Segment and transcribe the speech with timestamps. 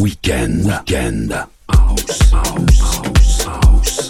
[0.00, 0.64] Weekend.
[0.64, 1.32] Weekend.
[1.68, 2.30] House.
[2.30, 2.80] House.
[2.80, 3.44] House.
[3.44, 4.08] House.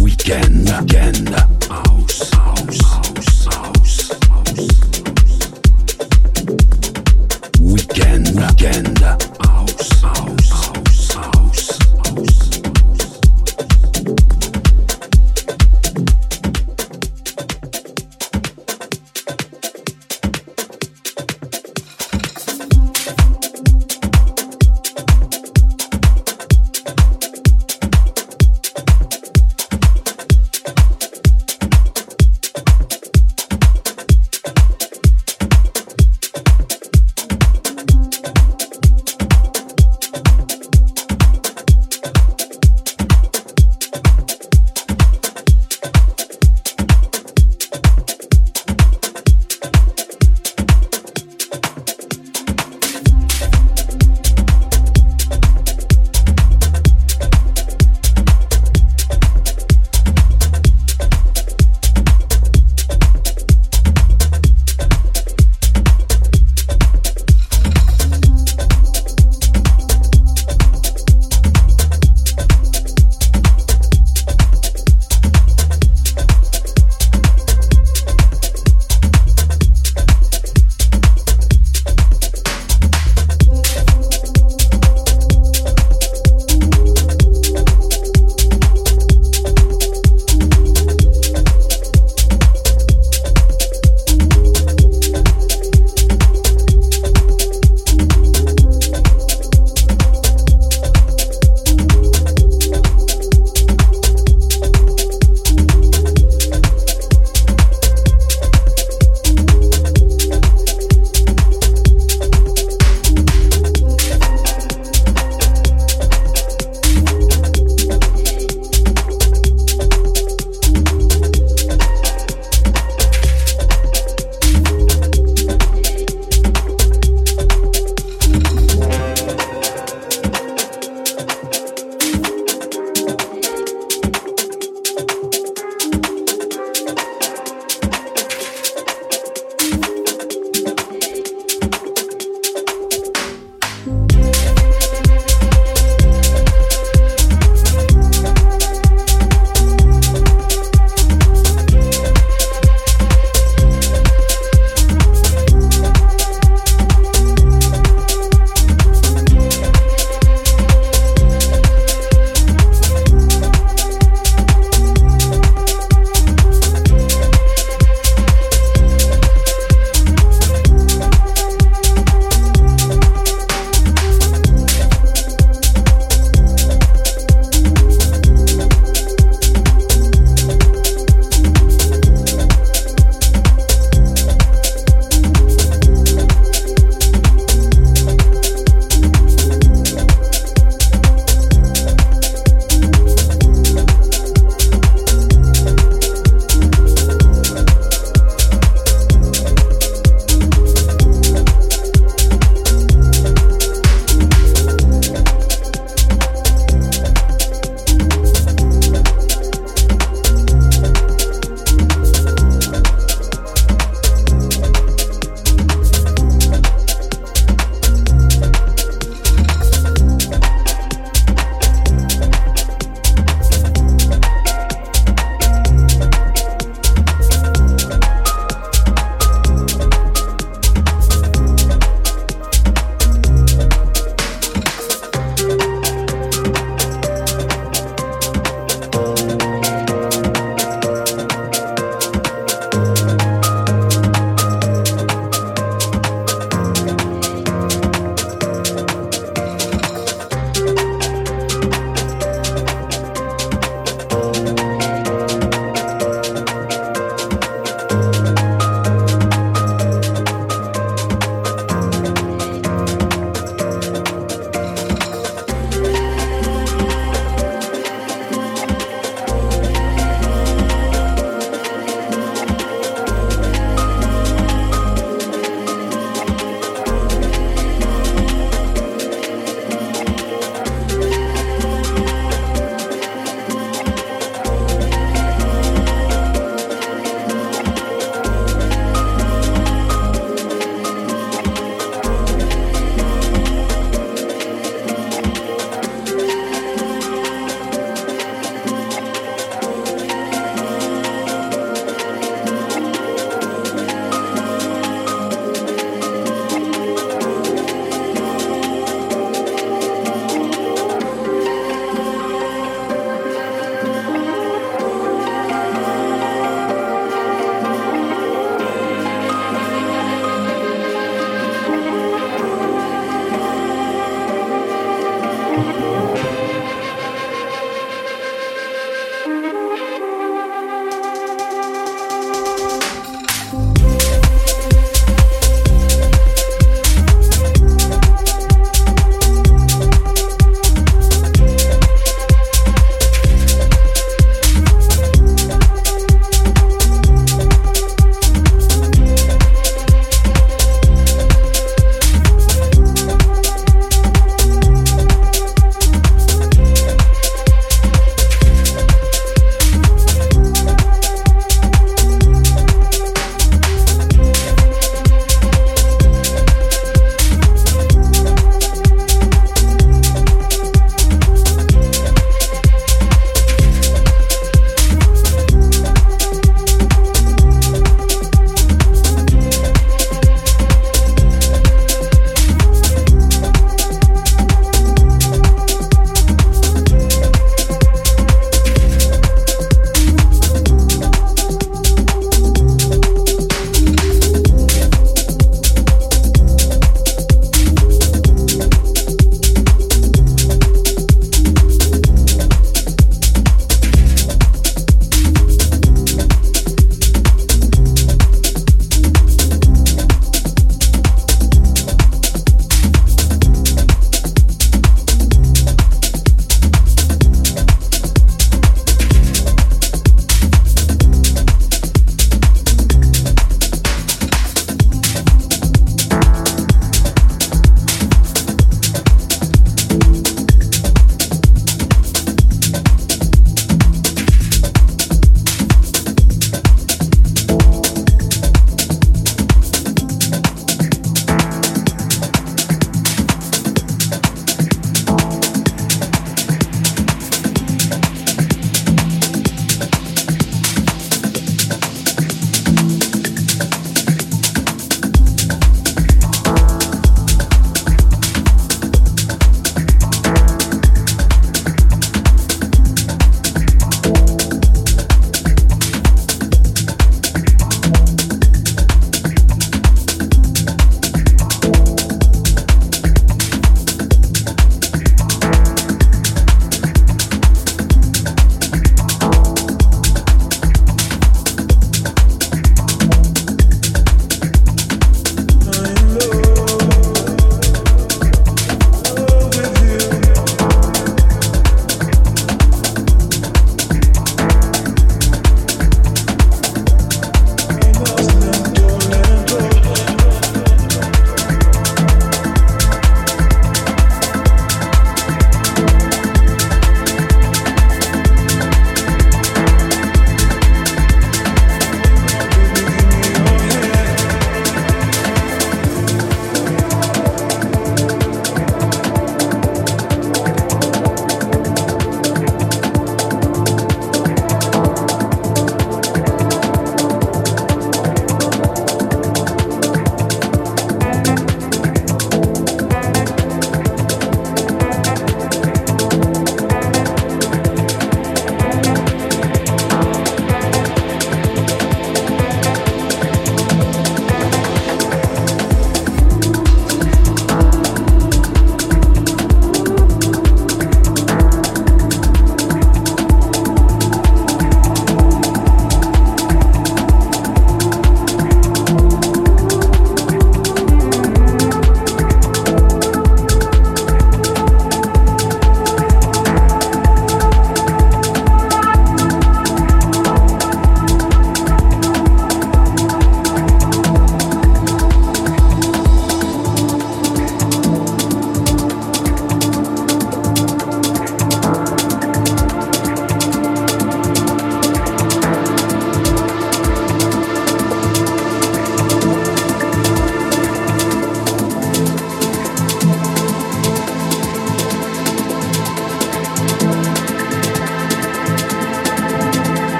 [0.00, 0.70] Weekend.
[0.70, 1.41] Weekend.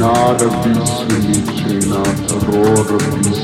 [0.00, 3.39] Vinara Visuni Chena Tarora Visa Vishnu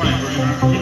[0.00, 0.79] Gracias.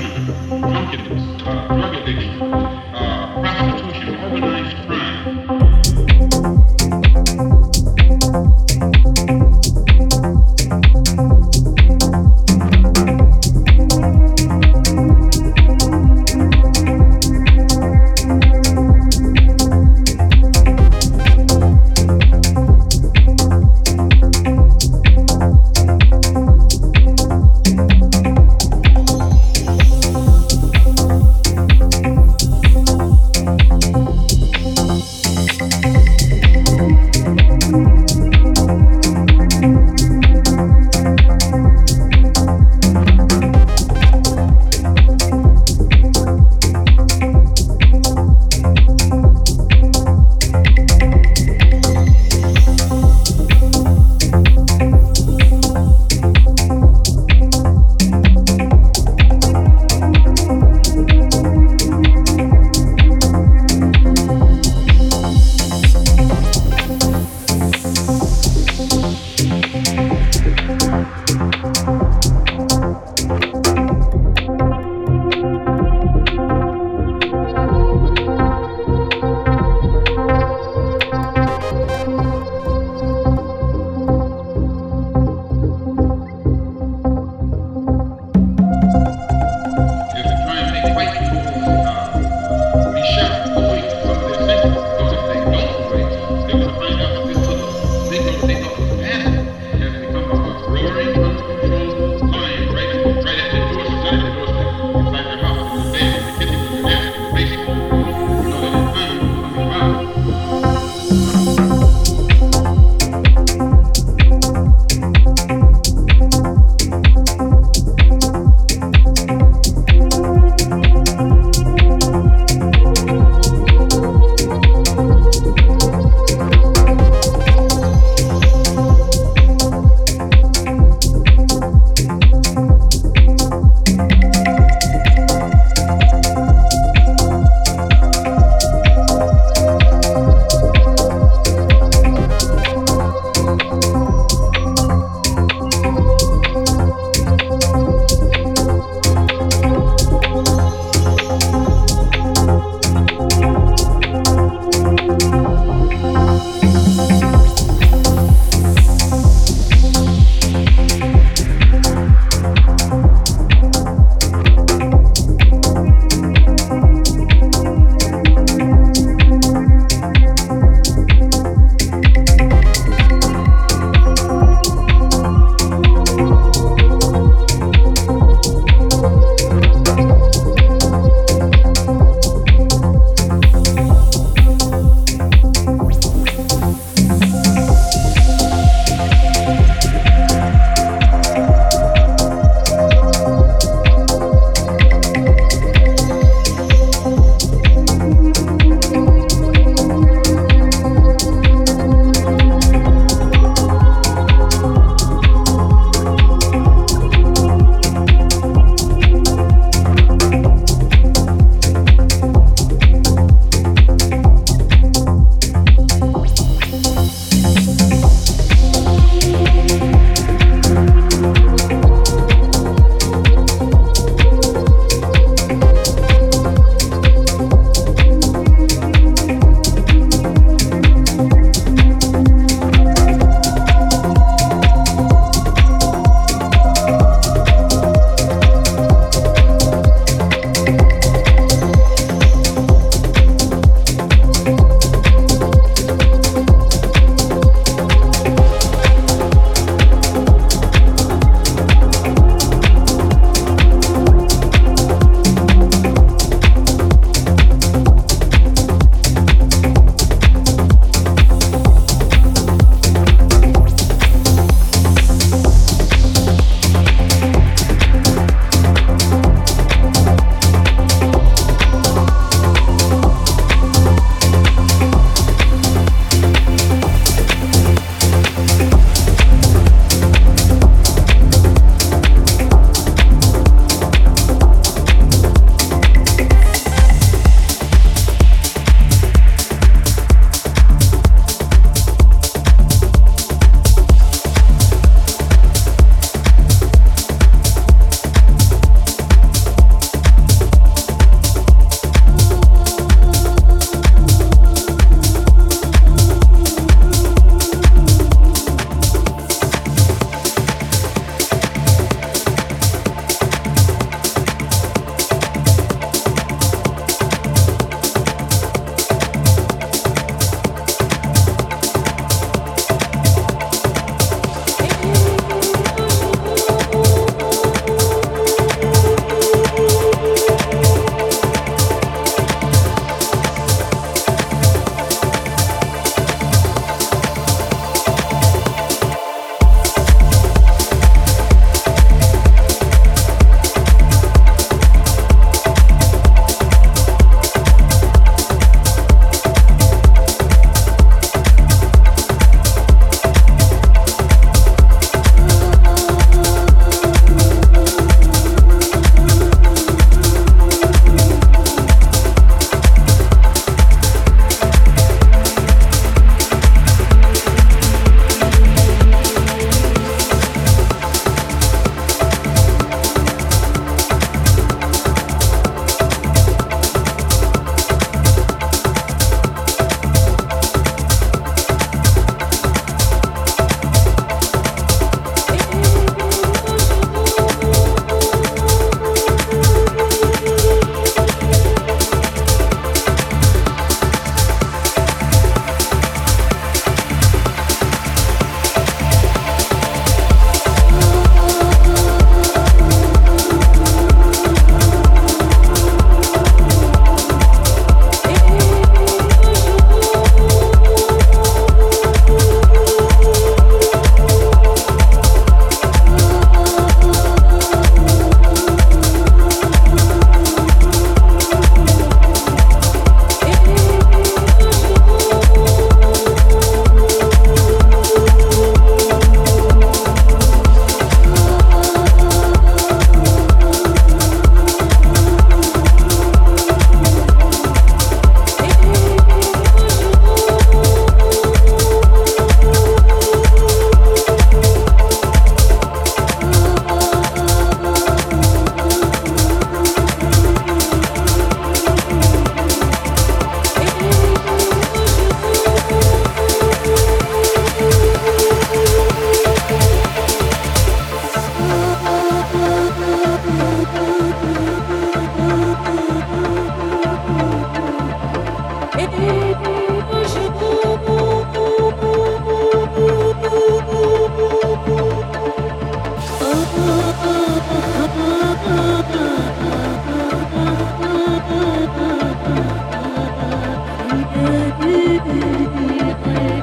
[484.39, 484.63] Thank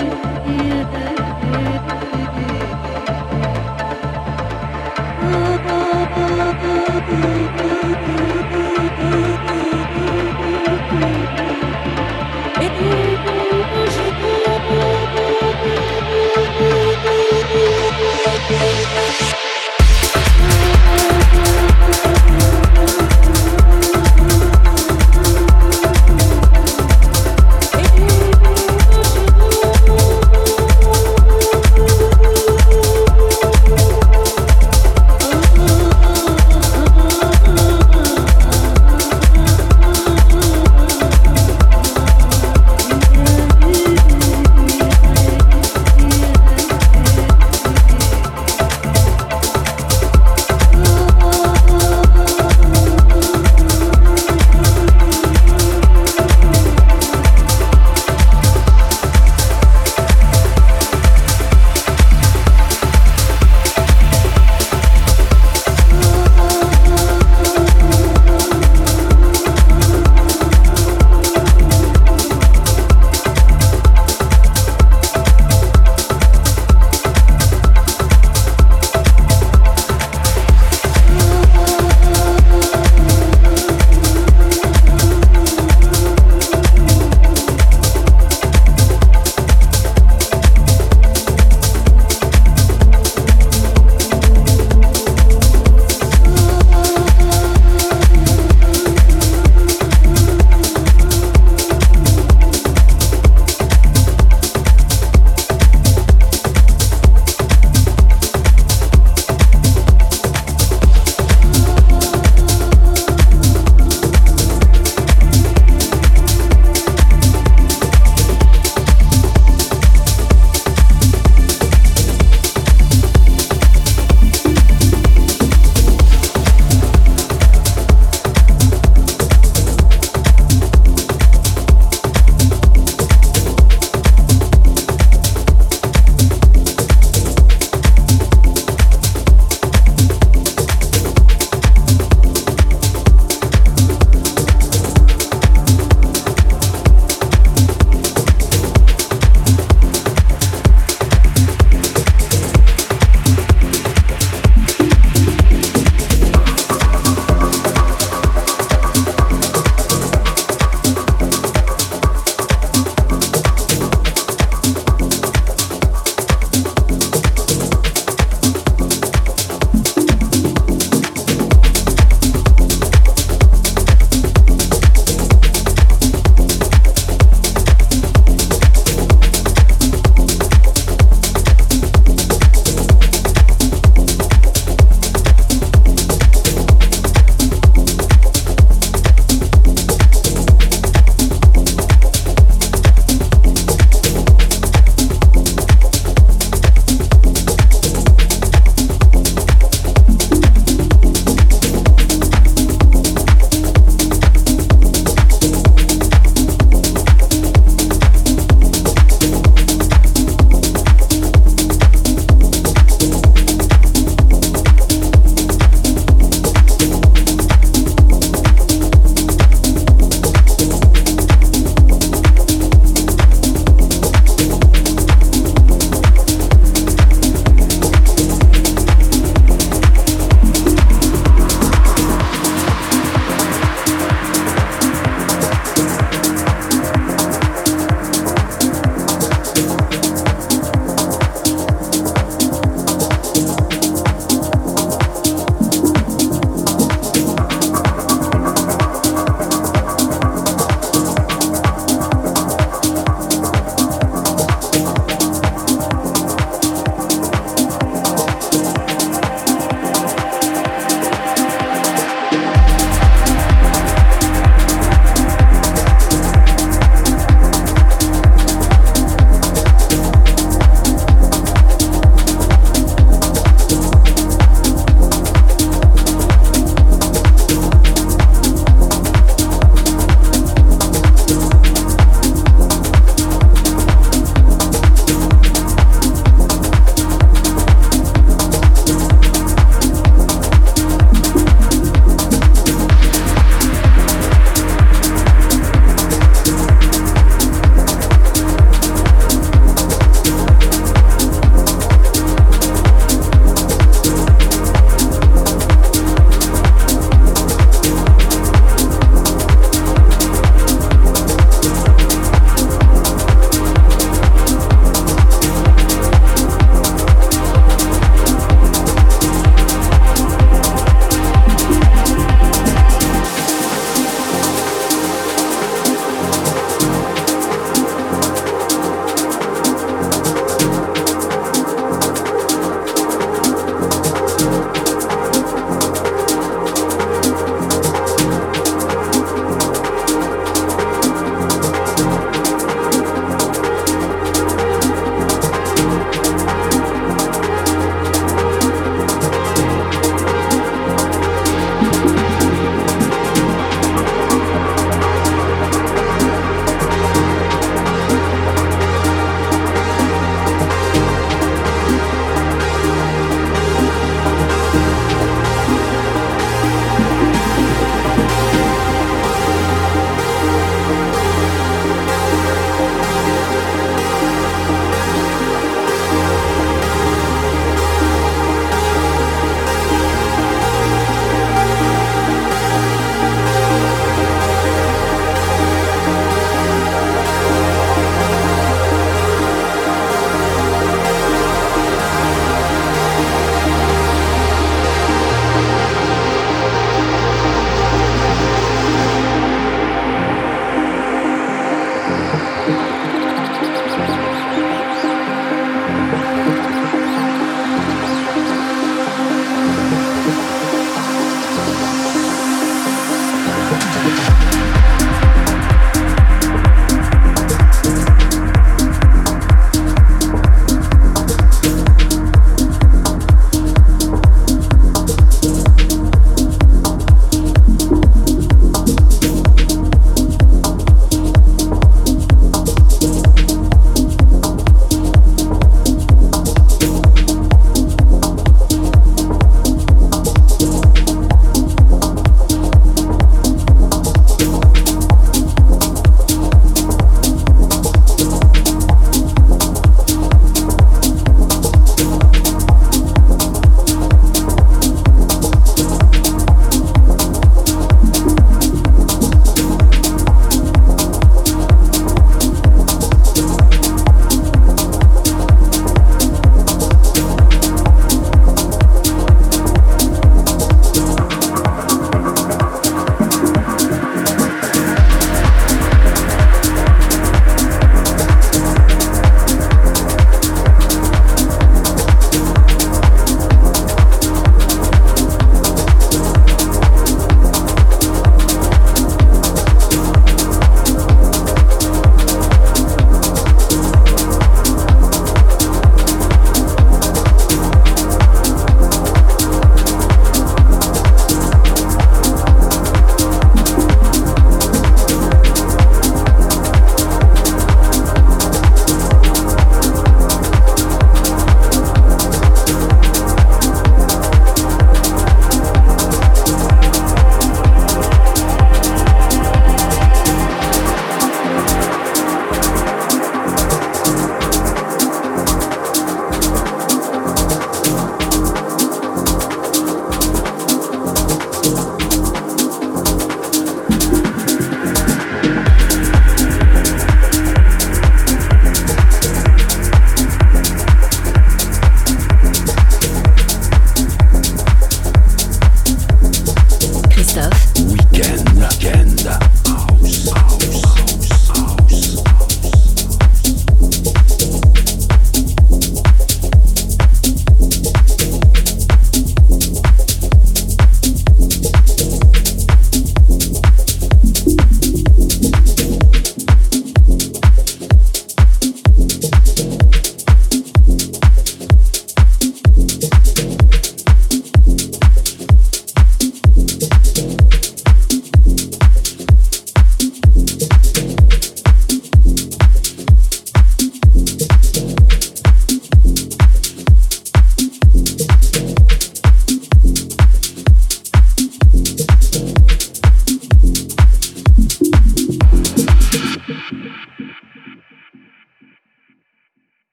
[0.00, 0.05] you.